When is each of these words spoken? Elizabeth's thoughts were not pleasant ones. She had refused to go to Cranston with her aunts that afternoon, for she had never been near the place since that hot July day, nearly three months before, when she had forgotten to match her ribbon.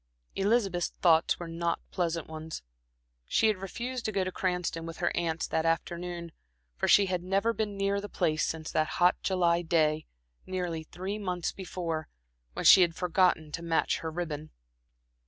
Elizabeth's 0.35 0.93
thoughts 1.03 1.37
were 1.37 1.47
not 1.47 1.79
pleasant 1.91 2.25
ones. 2.27 2.63
She 3.27 3.45
had 3.49 3.57
refused 3.57 4.03
to 4.05 4.11
go 4.11 4.23
to 4.23 4.31
Cranston 4.31 4.87
with 4.87 4.97
her 4.97 5.15
aunts 5.15 5.45
that 5.49 5.63
afternoon, 5.63 6.31
for 6.75 6.87
she 6.87 7.05
had 7.05 7.21
never 7.21 7.53
been 7.53 7.77
near 7.77 8.01
the 8.01 8.09
place 8.09 8.43
since 8.43 8.71
that 8.71 8.93
hot 8.97 9.15
July 9.21 9.61
day, 9.61 10.07
nearly 10.47 10.81
three 10.85 11.19
months 11.19 11.51
before, 11.51 12.07
when 12.53 12.65
she 12.65 12.81
had 12.81 12.95
forgotten 12.95 13.51
to 13.51 13.61
match 13.61 13.99
her 13.99 14.09
ribbon. 14.09 14.49